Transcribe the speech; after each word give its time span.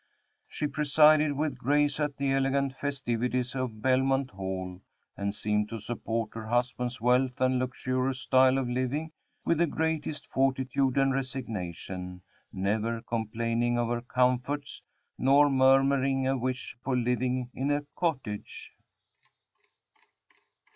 She 0.47 0.65
presided 0.65 1.33
with 1.33 1.59
grace 1.59 1.99
at 1.99 2.17
the 2.17 2.31
elegant 2.31 2.73
festivities 2.75 3.53
of 3.53 3.83
Belmont 3.83 4.31
Hall, 4.31 4.81
and 5.15 5.35
seemed 5.35 5.69
to 5.69 5.77
support 5.77 6.33
her 6.33 6.47
husband's 6.47 6.99
wealth 6.99 7.39
and 7.39 7.59
luxurious 7.59 8.19
style 8.19 8.57
of 8.57 8.67
living 8.67 9.11
with 9.45 9.59
the 9.59 9.67
greatest 9.67 10.25
fortitude 10.25 10.97
and 10.97 11.13
resignation, 11.13 12.23
never 12.51 13.03
complaining 13.03 13.77
of 13.77 13.89
her 13.89 14.01
comforts, 14.01 14.81
nor 15.19 15.51
murmuring 15.51 16.25
a 16.27 16.35
wish 16.35 16.75
for 16.83 16.97
living 16.97 17.51
in 17.53 17.69
a 17.69 17.85
cottage. 17.95 18.73